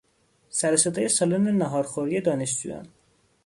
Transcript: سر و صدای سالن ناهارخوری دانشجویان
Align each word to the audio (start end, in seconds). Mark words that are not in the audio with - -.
سر 0.49 0.73
و 0.73 0.77
صدای 0.77 1.07
سالن 1.09 1.47
ناهارخوری 1.47 2.21
دانشجویان 2.21 2.87